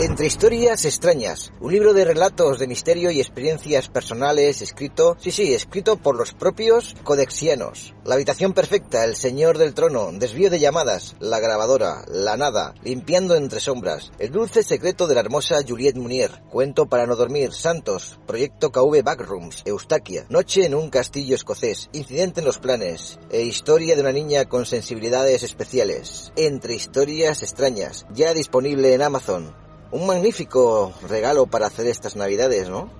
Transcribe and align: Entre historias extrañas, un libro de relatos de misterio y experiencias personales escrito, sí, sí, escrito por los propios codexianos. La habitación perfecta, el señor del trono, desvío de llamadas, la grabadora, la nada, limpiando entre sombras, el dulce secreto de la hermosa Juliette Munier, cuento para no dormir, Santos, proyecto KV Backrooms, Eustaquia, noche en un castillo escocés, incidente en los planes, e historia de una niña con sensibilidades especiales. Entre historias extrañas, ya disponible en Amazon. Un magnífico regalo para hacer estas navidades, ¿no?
Entre 0.00 0.26
historias 0.26 0.84
extrañas, 0.84 1.52
un 1.58 1.72
libro 1.72 1.92
de 1.92 2.04
relatos 2.04 2.60
de 2.60 2.68
misterio 2.68 3.10
y 3.10 3.18
experiencias 3.18 3.88
personales 3.88 4.62
escrito, 4.62 5.16
sí, 5.18 5.32
sí, 5.32 5.52
escrito 5.52 5.96
por 5.96 6.14
los 6.14 6.34
propios 6.34 6.94
codexianos. 7.02 7.96
La 8.04 8.14
habitación 8.14 8.52
perfecta, 8.52 9.04
el 9.04 9.16
señor 9.16 9.58
del 9.58 9.74
trono, 9.74 10.10
desvío 10.12 10.50
de 10.50 10.60
llamadas, 10.60 11.16
la 11.18 11.40
grabadora, 11.40 12.04
la 12.06 12.36
nada, 12.36 12.76
limpiando 12.84 13.34
entre 13.34 13.58
sombras, 13.58 14.12
el 14.20 14.30
dulce 14.30 14.62
secreto 14.62 15.08
de 15.08 15.16
la 15.16 15.20
hermosa 15.20 15.56
Juliette 15.66 15.96
Munier, 15.96 16.44
cuento 16.48 16.86
para 16.86 17.08
no 17.08 17.16
dormir, 17.16 17.52
Santos, 17.52 18.20
proyecto 18.24 18.70
KV 18.70 19.02
Backrooms, 19.02 19.62
Eustaquia, 19.64 20.26
noche 20.28 20.64
en 20.64 20.76
un 20.76 20.90
castillo 20.90 21.34
escocés, 21.34 21.90
incidente 21.92 22.38
en 22.38 22.46
los 22.46 22.60
planes, 22.60 23.18
e 23.32 23.42
historia 23.42 23.96
de 23.96 24.02
una 24.02 24.12
niña 24.12 24.44
con 24.44 24.64
sensibilidades 24.64 25.42
especiales. 25.42 26.30
Entre 26.36 26.76
historias 26.76 27.42
extrañas, 27.42 28.06
ya 28.14 28.32
disponible 28.32 28.94
en 28.94 29.02
Amazon. 29.02 29.67
Un 29.90 30.06
magnífico 30.06 30.92
regalo 31.08 31.46
para 31.46 31.66
hacer 31.66 31.86
estas 31.86 32.14
navidades, 32.14 32.68
¿no? 32.68 32.90